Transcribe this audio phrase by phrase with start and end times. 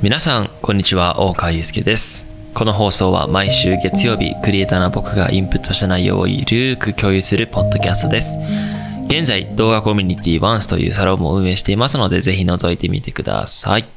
[0.00, 2.24] 皆さん、こんにちは、大川祐介です。
[2.54, 8.38] この放送は毎週月曜日、クリエイターな僕がインプットした内容をゆるーく共有するポッドキャストです。
[9.08, 13.88] 現在、動画コミュニティワンスというサロンも運営していますので、ぜひ覗いてみてください。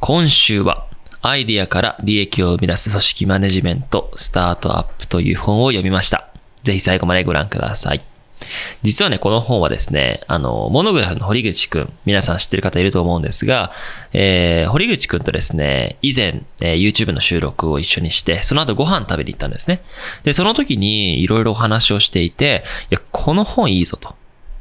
[0.00, 0.86] 今週は、
[1.20, 6.30] アイディアから利益を生み出す組織マネジメント、スタートアップという本を読みました。
[6.62, 8.11] ぜひ最後までご覧ください。
[8.82, 13.72] 実はね、この本はですね、あの、モノグラフの堀口くん、皆さん知ってる方いると思うんですが、
[14.12, 19.82] えー、堀口くんとですね、以前、えー YouTube の収録を一緒にして、その後ご飯食べに行ったんですね。
[20.24, 24.14] で、その時にいろいろお話をしていて、いや、この本いいぞと。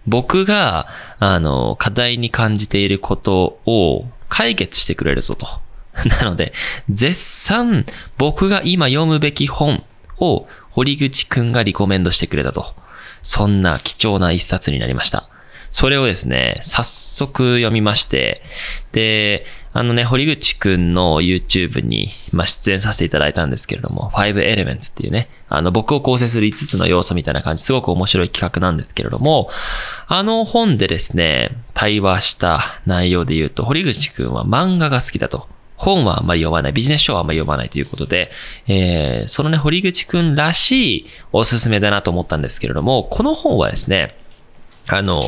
[0.08, 0.88] 僕が、
[1.20, 5.48] あの、課題に感じていることを解決してくれるぞと。
[6.22, 6.54] なので、
[6.90, 7.86] 絶賛
[8.18, 9.84] 僕が今読むべき本
[10.18, 12.74] を堀口くんがリコメンドしてくれたと。
[13.22, 15.30] そんな貴重な一冊になりました。
[15.72, 18.44] それをですね、早速読みまして、
[18.92, 29.50] で、あのね、堀口くんの YouTube に、まあ、出演させていただいたんですけれども、Five Elements っていうね、あの、僕を構成する5つの要素みたいな感じ、すごく面白い企画なんですけれども、
[30.08, 35.48] あの本でですね、対話した内容で言うと、堀口くんは漫画が好きだと。
[35.82, 38.32] 本はあんまり読まない、ビジネス書はあんまり読まないということで、
[38.68, 44.16] えー、そのね、堀口くんらしいおすすめだなと思ったんですけれども、この本はですね、
[44.88, 45.20] あの、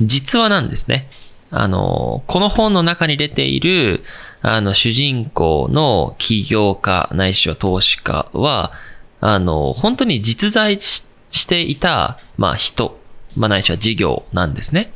[0.00, 1.08] 実話なんですね。
[1.50, 4.02] あの、この本の中に出ている、
[4.42, 8.72] あの、主人公の起業家ないしは投資家は、
[9.20, 13.00] あの、本当に実在ししていた、まあ人、
[13.36, 14.92] まあないしは事業なんですね。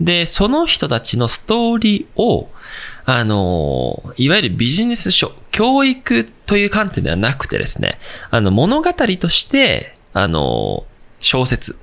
[0.00, 2.50] で、その人たちのストーリーを、
[3.04, 7.98] あの、いわゆるビジネス書、教育という観点ではなくてですね、
[8.30, 10.84] あの、物語として、あの、
[11.18, 11.78] 小説と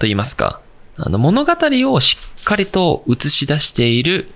[0.00, 0.60] 言いますか、
[0.96, 1.52] あの、物語
[1.92, 4.30] をしっかりと映し出している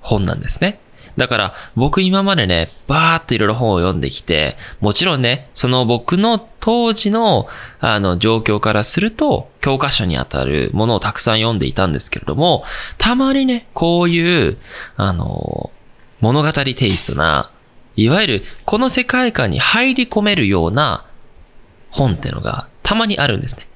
[0.00, 0.80] 本なんですね。
[1.18, 7.48] だから、僕今までね、バーっといろいろ本を読んできて、もちろんね、その僕の当時の、
[7.80, 12.64] あの、状況からすると、教科書にあたるものをたくさん読んでいたんですけれども、
[12.96, 14.56] たまにね、こういう、
[14.96, 15.70] あの、
[16.20, 17.50] 物語テイストな、
[17.96, 21.04] いわゆる、この世界観に入り込めるような
[21.90, 23.66] 本ってのが、たまにあるんですね。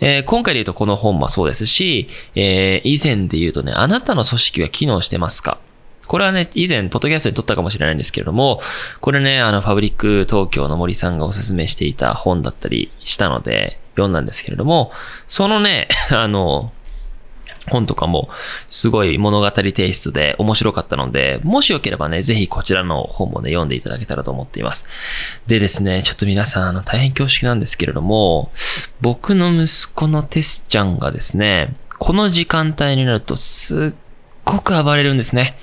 [0.00, 5.58] えー今回で言うとこの本もそうですし、えー以前で言うとね、あなたの組織は機能してますか？
[6.06, 8.60] これはね、以前、ポッドキャストで撮ったかもしれないんですけれども、
[9.00, 14.92] これね、あの、ファブリック東京の森さんがおすすめしていた本だったりしたので、読んだんですけれども、
[15.28, 16.72] そのね、 あの、
[17.70, 18.28] 本とかも
[18.68, 24.88] すごい物語テイストで面白かったので、もしよければね、ぜひこちらの本もね、読んでいただけたらと思っています。
[25.46, 28.50] でですね、ちょっと皆さん、あの、大変恐縮なんですけれども、
[29.00, 33.98] 僕の息子のテスちゃんがですね、この時間帯になるとすっ
[34.44, 35.56] ごく暴れるんですね。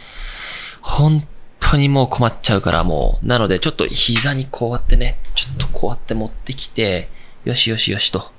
[0.82, 1.26] 本
[1.60, 7.10] 当にもう困っちゃうからもう、なのでちょっと膝にこうやってね、ちょっとこうやって持ってきて、
[7.46, 8.32] よしよしよしと、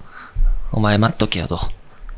[0.73, 1.59] お前待っとけよと。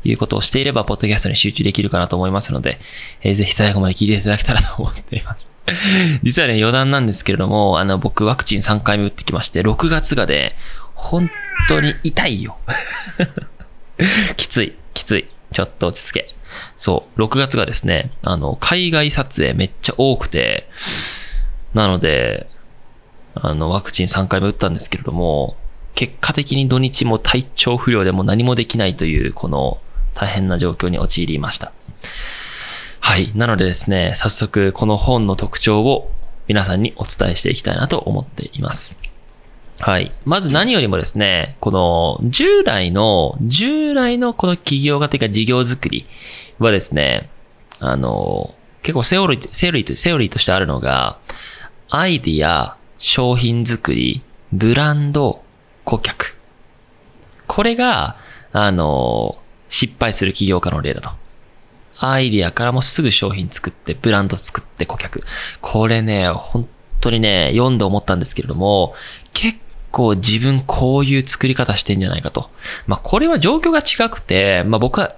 [0.05, 2.79] いうことをしていれば、ポッドキャストに集中できるかなと思いますので、
[3.21, 5.47] えーぜひ最後まで聞いていただけたらと思っています。
[6.23, 10.55] 実はね、余談なんですけれども、あの、僕ワクチン3回目打ってきまして、6月がね、
[10.93, 11.29] 本
[11.69, 12.57] 当に痛いよ。
[14.35, 15.27] きつい、きつい。
[15.53, 16.32] ちょっと落ち着け。
[16.77, 20.69] そう、6月がですね、あの、海外撮影めっちゃ多くて、
[21.73, 22.47] なので、
[23.35, 25.57] あの、ワクチン3回目打ったんですけれども、
[25.95, 29.79] 結果的に土日も体調不良でも何もできないという、この
[30.13, 31.71] 大変な状況に陥りました。
[32.99, 33.31] はい。
[33.35, 36.11] なのでですね、早速この本の特徴を
[36.47, 38.99] 皆さんにお伝えしていきたいなと思っています。
[39.79, 40.11] はい。
[40.23, 46.05] まず何よりもですね、この従来の、従来のこの企業家というか事業作り
[46.63, 47.29] はですね、
[47.79, 51.19] あの、結構セオリー、セオリーと、セオリーとしてあるのが、
[51.89, 55.43] アイディア、商品作り、ブランド、
[55.83, 56.35] 顧客。
[57.47, 58.17] これが、
[58.51, 59.37] あの、
[59.69, 61.11] 失敗する起業家の例だと。
[61.99, 65.23] アイディアからもすぐ商品作って、ブランド作って顧客。
[65.61, 66.67] これね、本
[67.01, 68.95] 当にね、読んで思ったんですけれども、
[69.33, 69.57] 結
[69.91, 72.49] 構自分こういう作り方してんじゃないかと。
[72.87, 75.15] まあこれは状況が違くて、まあ僕は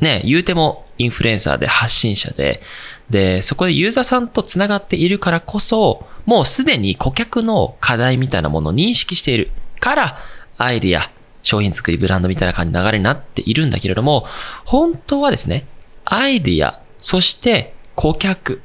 [0.00, 2.62] ね、言うてもインフルエンサーで発信者で、
[3.10, 9.50] で、そこでユーザーさんと繋がっているからこそ、もうすでに顧客の課題みたいなものを認識している
[9.80, 10.18] から、
[10.58, 11.10] アイディア、
[11.42, 14.26] 商品作り、ブランドみたいな感じの流れになっているんだけれども、
[14.64, 15.66] 本当はですね、
[16.04, 18.62] アイディア、そして顧客、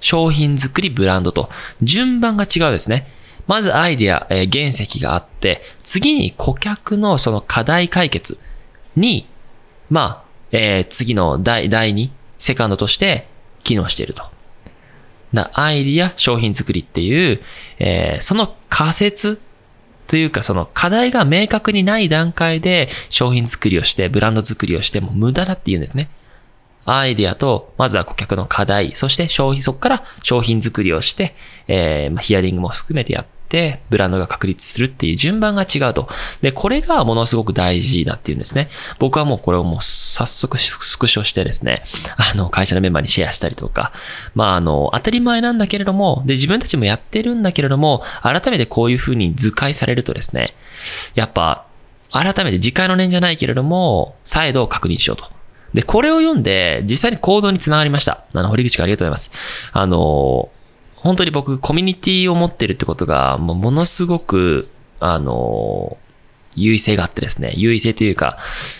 [0.00, 1.48] 商品作り、ブランドと
[1.82, 3.08] 順番が違うですね。
[3.46, 8.38] まずアイディア、えー原石があって、次に顧客のその課題解決
[8.94, 9.26] に、
[9.88, 13.26] まあ、えー次の第、第2、セカンドとして
[13.64, 14.24] 機能していると。
[15.32, 17.40] なアイディア、商品作りっていう、
[17.78, 19.40] えーその仮説
[20.06, 26.08] というかその課題が明確にない段階で商品作りをして、ブランド作りをしても無駄だって言うんですね。
[26.84, 31.34] アイディアと、まずは顧客の課題、そして商品、そこから商品作りをして、
[31.66, 36.08] えーま、ヒアリングも含めてやって、ブランドが確立するっていう順番が違うと。
[36.42, 38.68] で、これがものすごく大事だっていうんですね。
[38.98, 41.82] 僕はもうこれをもう早速スクショしてですね、
[42.16, 43.92] あの、会社のメンバーにシェアしたりとか、
[44.34, 50.54] まあ、あの、当たり前なんだけれども、で、自分たちもやってるんだけれども、改めてこういう風に図解されるとですね、
[51.14, 51.66] やっぱ、
[52.12, 55.36] 改めて次回の念じゃないけれども、再度確認しようと。
[55.74, 58.24] で、これを読んで、実際に行動につながりました。
[58.34, 59.30] あの、堀口君ありがとうございます。
[59.72, 60.48] あの、
[60.96, 65.96] 本当に僕、コミュニティを持ってるってことが、もうものすごく、あの、
[66.56, 68.38] 優位性があってですね、優位性というか、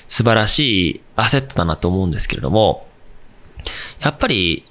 [0.09, 2.87] 素晴らしいアセットだなと思うんですけれども、
[4.01, 4.65] やっぱり、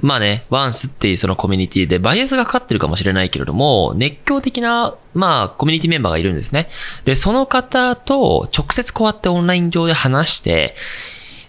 [0.00, 6.68] まあね、ワンスっていうそのコミュニティでバイアスがかかってるかもしれないけれども、熱狂的な、まあ、コミュニティメンバーがいるんですね。
[7.04, 10.76] で、その方と直接こうやってオンライン上で話して、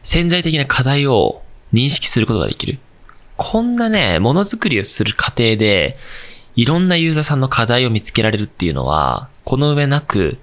[0.01, 1.43] 潜在的な課題を
[1.73, 2.79] 認識することができる。
[3.41, 5.97] こんなね、ものづくりをする過程で、
[6.57, 10.37] いろんなユーザーさんの課題を見つけられるっていうのは、この上なく、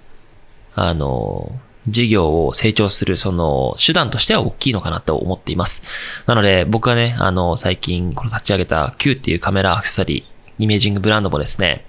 [0.75, 1.53] あの、
[1.87, 5.83] 事業を成長する、その、手段としては大きいのかなと思っています。
[6.25, 11.85] なので、僕はね、あの、最近、この立ち上げた Q っていうカメラアクセサリー、イメージングブランドもですね、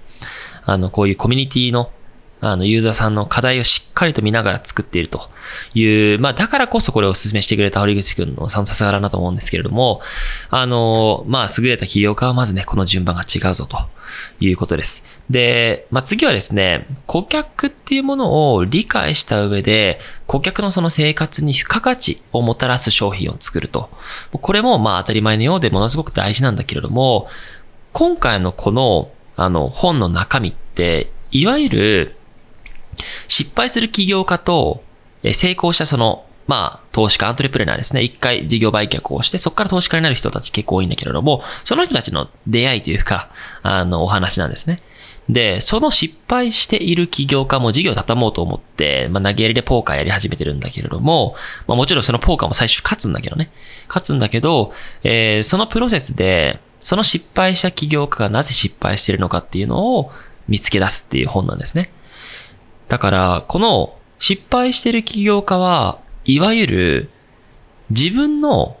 [0.66, 1.90] あの、こういうコミュニティの、
[2.40, 5.28] あの、ユーザーさんの課題をしっかりと見ながら作っていると
[5.74, 10.00] いう、まあ、だからこそこれをお勧めしてくれた堀口くんのさんさすがだなと思うんですけれども、
[10.50, 13.78] あの、まあ、優れた起業家はまずね、この順番が違うぞと
[14.40, 15.04] いうことです。
[15.28, 23.90] で、まあ、次はですね、顧客っていうものを理解した上で、顧客のその生活に付加価値をもたらす商品を作ると。
[24.32, 27.28] これもまあ当たり前のようでものすごく大事なんだけれども、
[27.92, 32.17] 今回のこの、あの、本の中身って、いわゆる、
[33.28, 34.82] 失敗する起業家と、
[35.22, 38.02] え成功したその、まあ、投資家、アントレプレナーですね。
[38.02, 43.30] 一回事業売却をして、そこから投資家になる人たち結構多いんだけれども、その人たちの出会いというか、
[43.62, 44.80] あの、お話なんですね。
[45.28, 51.34] で、その失敗している起業家も事業を畳もうと思って、まあ、投げやりでポーカーやり始めてるんだけれども、
[51.66, 53.50] まあ、もちろんそのポーカーも最終勝つんだけどね。
[53.88, 54.72] 勝つんだけど、
[55.02, 60.12] えーそのプロセスで、その失敗した起業家がなぜ失敗しているのかっていうのを
[60.48, 61.92] 見つけ出すっていう本なんですね。
[62.88, 67.10] だから、この失敗してる起業家は、いわゆる
[67.90, 68.78] 自分の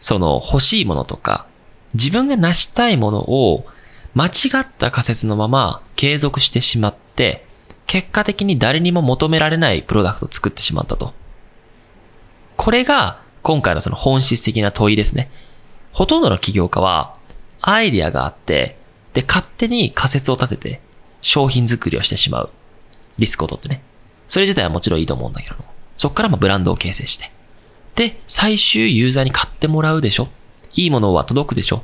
[0.00, 1.46] その欲しいものとか、
[1.94, 3.66] 自分が成したいものを
[4.14, 7.46] 間違った仮説のまま継続してしまって、
[7.86, 11.14] 結果的に誰にも求められないプロダクトを作ってしまったと。
[12.56, 15.30] これが今回のその本質的な問いですね。
[15.92, 17.16] ほとんどの起業家は
[17.62, 18.76] アイディアがあって、
[19.14, 20.80] で、勝手に仮説を立てて
[21.20, 22.50] 商品作りをしてしまう。
[23.18, 23.82] リスクを取ってね。
[24.28, 25.64] それ自体はもちろんいいと思うんだけども。
[25.96, 27.30] そこからまブランドを形成して。
[27.96, 30.28] で、最終ユーザーに買ってもらうでしょ
[30.74, 31.82] いいものは届くでしょっ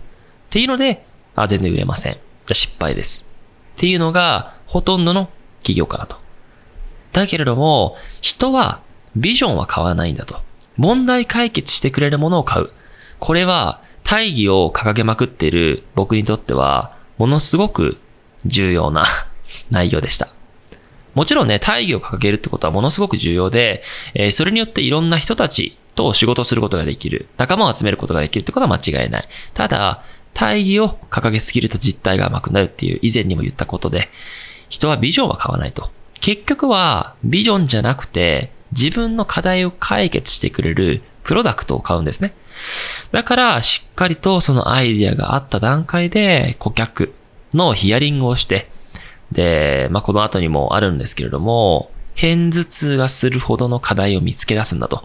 [0.50, 1.04] ていうので、
[1.34, 2.12] あ、全然売れません。
[2.12, 3.28] じゃ失敗です。
[3.76, 5.30] っていうのが、ほとんどの
[5.62, 6.16] 企業家だと。
[7.12, 8.80] だけれども、人は、
[9.16, 10.40] ビジョンは買わないんだと。
[10.76, 12.70] 問題解決してくれるものを買う。
[13.18, 17.98] これは、大義を掲げまくっている僕にとっては、ものすごく
[18.44, 19.04] 重要な
[19.70, 20.33] 内容でした。
[21.14, 23.82] もちろんね、大義を掲げるってことはものすごく重要で、
[24.14, 27.28] えーそれによっていろんな人たちと仕事することができる。
[27.36, 29.28] 仲間を集めることができるってことは間違いない。
[29.54, 30.02] ただ、
[30.34, 34.08] 大義を掲げすぎると実態が甘くなるっていう以前にも言ったことで、
[34.68, 35.90] 人はビジョンは買わないと。
[36.20, 42.34] 結局は、ビジョンじゃなくて、自分の課題を解決してくれるプロダクトを買うんですね。
[43.12, 47.14] だから、しっかりとそのアイディアがあった段階で、顧客
[47.52, 48.68] のヒアリングをして、
[49.34, 55.04] で、まあ、この後にもあるんですけれども、偏頭痛がするほどの課題を見つけ出すんだと。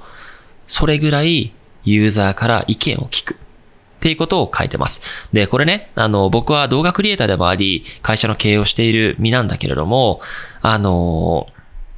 [0.67, 3.33] それぐらいユーザーから意見を聞く。
[3.33, 5.01] っていうことを書いてます。
[5.33, 10.21] で、これね、あの、僕は動画クリエイターでもあり、会社の経営をしている身なんだけれども、
[10.61, 11.47] あの、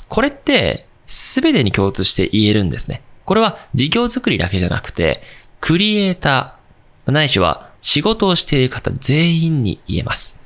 [0.09, 3.03] これって、すべてに共通して言えるんですね。
[3.25, 5.21] これは事業作りだけじゃなくて、
[5.59, 10.40] クリエイター、ないしは仕事をしている方全員に言えます。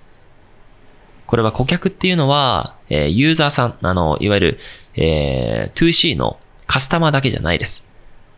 [1.28, 4.60] これは顧客っていうのは、えーユーザーさん、あの、いわゆる、
[4.96, 7.84] えー 2C のカスタマーだけじゃないです。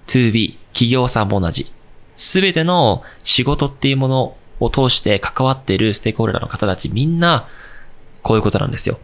[0.07, 1.71] 2B、企業さんも同じ。
[2.15, 7.47] すべての仕事っていうものを通して関わっているステークホルダーの方たちみんな、
[8.23, 8.99] こういうことなんですよ。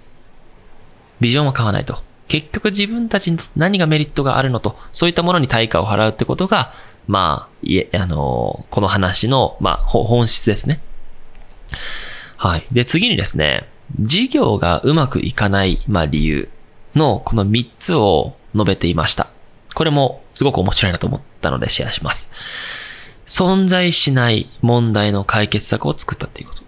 [1.20, 2.02] ビジョンは買わないと。
[2.28, 6.74] 結局自分たちに何がメリットがあるのと、そういったものに対価を払うってことが、
[7.08, 10.82] まあ、いえ、あのこの話の、まあ、本質ですね。
[12.38, 12.66] はい。
[12.72, 16.50] で、次にですね、事業がうまくいかない、まあ理由
[16.96, 19.28] のこの3つを述べていました。
[19.74, 22.32] これもすごく面白いなと思ったのでシェアします。
[23.26, 26.64] 存在しない問題の解決策を作ったっていうこと。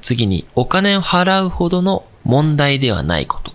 [0.00, 3.52] 次に、お金を払うほどの問題ではないこと。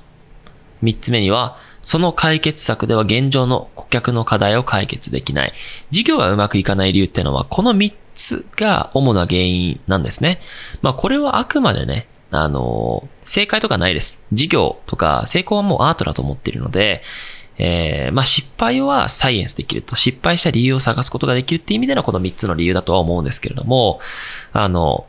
[0.82, 5.54] 三つ目には、その解決策では現状の顧客の課題を解決できない。
[5.90, 10.42] 事業がうまくいかない理由っていうのは、この三つが主な原因なんですね。
[10.82, 14.24] まあこれはあくまでね、あの、正解とかないです。
[14.32, 17.04] 事業とか成功はもうアートだと思っているので、
[17.58, 19.96] えー、まあ失敗はサイエンスできると。
[19.96, 24.00] 失敗した理由を探すことができるっていう意味でのこの3つの理由だとは思うんですけれども、
[24.54, 25.06] あの、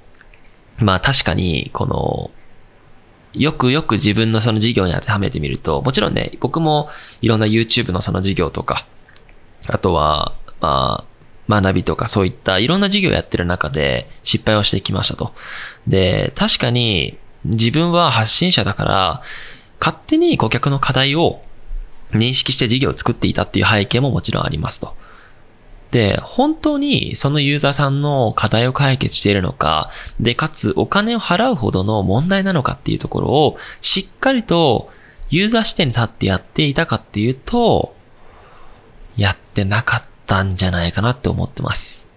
[0.79, 2.31] まあ確かに、この、
[3.35, 6.89] よくよく自分のその事業に当てはめてみると、もちろんね、僕も
[7.23, 8.87] いろんな YouTube のその事業とか、
[9.69, 11.12] あとは、まあ、
[11.49, 15.33] 学びとかそういったいろんな事業をやってる中で失敗をしてきましたと。
[15.87, 19.23] で、確かに自分は発信者だから、
[19.81, 21.43] 勝手に顧客の課題を
[22.13, 24.95] 認識して事業を作っていたっていう背景ももちろんありますと。
[25.91, 34.91] で、本当にそのユーザーさんの課題を解決しているのか、で、かつお金を払うほどの問題なのかっていうところをしっかりと
[35.29, 37.95] ユーザー視点に立ってやっていたかっていうと、
[39.17, 42.09] やってなかったたんじゃないかなって思ってます。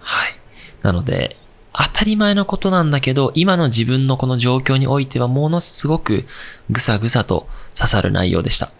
[0.00, 0.36] はい。
[0.82, 1.38] なので、
[1.72, 6.26] 当たり前のことなんだけど、今の自分のこの状況においてはものすごく
[6.68, 8.70] ぐさぐさと刺さる内容でした。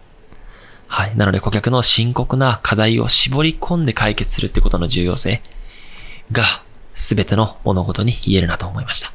[0.88, 1.16] はい。
[1.16, 5.40] なので顧客の深刻な課題を絞り込んで解決するってことの重要性
[6.30, 6.44] が
[6.94, 9.10] 全ての物事に言えるなと思いました。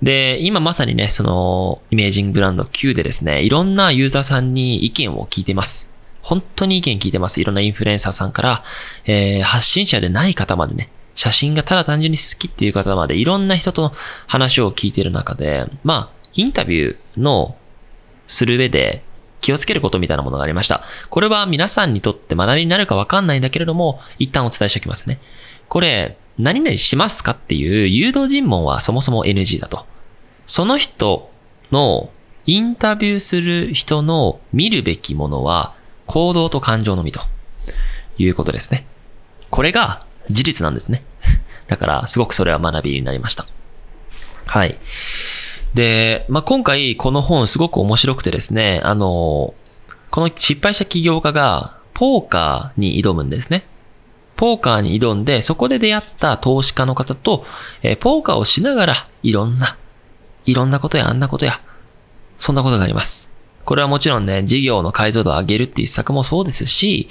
[0.00, 5.91] で、今まさにね、そのイメージングブランド Q でですね、いろんなユーザーさんに意見を聞いてます。
[6.22, 7.40] 本当に意見聞いてます。
[7.40, 8.62] いろんなインフルエンサーさんから、
[9.04, 13.92] えー、発信者でない方までね、写真がただ単純に好きっていう方までいろんな人と
[14.26, 17.56] 話を聞いている中で、まあ、インタビューの
[18.28, 19.04] する上で
[19.40, 20.82] 気をつけることみたいなものがありました。
[21.10, 25.20] これは皆さんにとって学びになるかわかんないんだけれども、一旦お伝えしておきますね。
[25.68, 29.84] これ、何々しますかっていう誘導尋問はそもそも NG だと。
[30.46, 31.30] その人
[31.70, 32.10] の
[32.46, 35.74] インタビューする人の見るべきものは
[36.06, 37.20] 行動と感情のみと
[38.18, 38.86] いうことですね。
[39.50, 41.04] これが事実なんですね。
[41.68, 43.46] だから、すごくそれは学びになりました。
[44.46, 44.78] はい。
[45.74, 49.54] で、まあ、今回この本すごく面白くてですね、あの、
[50.10, 53.64] この失敗した起業家がポーカーに挑むんですね。
[54.36, 57.46] ポーカーに挑んで、そこで出会った投資家の方と、
[57.82, 59.78] え、ポーカーをしながらいろんな、
[60.44, 61.60] いろんなことやあんなことや、
[62.38, 63.31] そんなことがあります。
[63.64, 67.08] これはもちろんね、事業の解像度を上げるっていう施策もそうですし、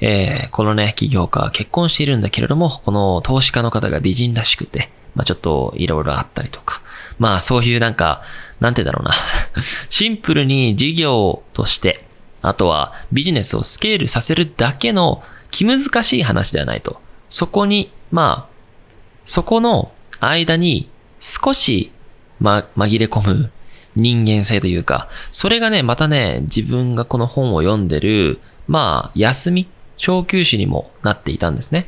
[0.00, 6.80] えー、このね、起業家は結婚しているんだけれども、この投資家の方が美人らしくて、まあちょっといろいろあったりとか、
[7.18, 8.22] まあそういうなんか、
[8.60, 9.14] なんてだろうな
[9.90, 12.04] シンプルに事業として、
[12.42, 17.00] あとはビジネスをスケールさせるだけの気難しい話ではないと。
[17.28, 18.50] そこに、まあ、
[19.24, 20.88] そこの間に
[21.20, 21.92] 少し、
[22.40, 23.50] ま、紛れ込む
[23.96, 31.86] 人間性というか、それがね、またね、自分がこの本を読んでる、まあ、休み、小休止にもなっていたんですね。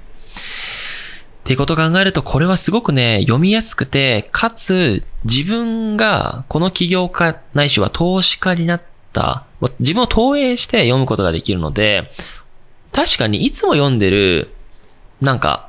[1.43, 8.83] ってことを考えると、これはすごくね、読みやすくて、かつ、自分がこの起業家ないしは投資家になっ
[9.13, 9.45] た、
[9.81, 12.11] 自分を投影して読むことができるので、
[12.93, 14.51] 確かにいつも読んでる、
[15.21, 15.69] なんか、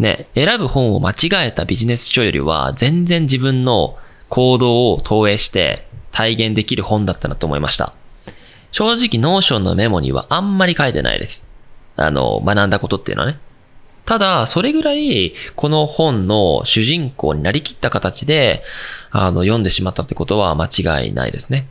[0.00, 3.98] ね、選ぶ本を間違えたビジネス書よりは、全然自分の
[4.30, 7.92] 行動を投影して体現できる本だったなと思いました。
[8.72, 11.50] 正直、 Notion のメモにはあんまり書いてないです。
[11.96, 13.38] あの、学んだことっていうのはね。
[14.06, 18.64] ただ、それぐらい、この本の主人公になりきった形で、
[19.10, 21.66] あの、読んでしまったってことは間違いないですね。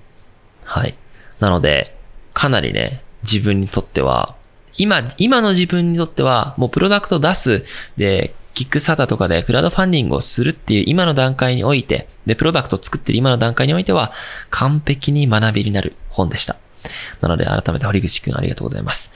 [0.64, 0.96] はい。
[1.40, 1.98] なので、
[2.34, 4.36] かなりね、自分にとっては、
[4.78, 7.64] 今、今の自分にとっては、もうプロダクト出す、
[7.98, 14.12] で、キックサターターとかでクラウドファンディングをするっていう今の段階において、で、プロダクトを作ってる今の段階においては、
[14.50, 16.58] 完璧に学びになる本でした。
[17.22, 19.14] なので、改めて堀口くんありがとうございます。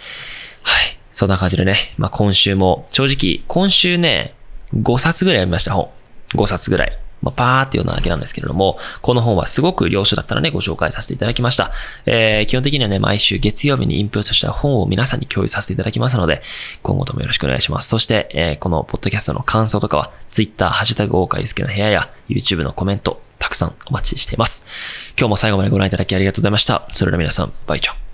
[0.62, 0.98] はい。
[1.14, 4.34] そんな感じでね、まあ今週も、正直、今週ね、
[4.78, 5.90] 5冊ぐらい読みました、本。
[6.36, 7.03] 5冊ぐらい。
[7.24, 11.72] まあ、パーっていうのだけなんですけれども、この本はすごく良書だったのでご紹介させていただきました。
[12.06, 16.42] えー、基本的にはね、毎週月曜日にインプットした本を皆さんに共有させていただきますので、
[16.84, 17.88] 今後ともよろしくお願いします。
[17.88, 24.64] そして、えー、このポッドキャストの感想とかは、Twitter、ハッシュタグ大川祐介の部屋や YouTube のコメント、たくさんお待ちしています。
[25.18, 26.88] 今日も最後までご覧いただきありがとうございました。
[26.92, 28.13] それでは皆さん、バイチャー。